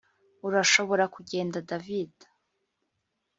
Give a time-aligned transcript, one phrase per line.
[0.47, 2.15] Urashobora kugenda David